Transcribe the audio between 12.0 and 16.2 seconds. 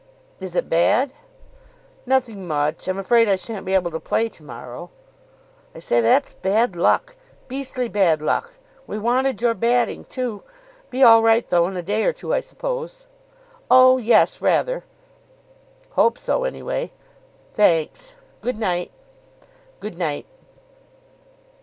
or two, I suppose?" "Oh, yes, rather." "Hope